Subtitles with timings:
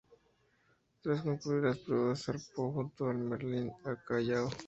[1.03, 4.49] Tras concluir las pruebas, zarpó junto al "Merlín" al Callao.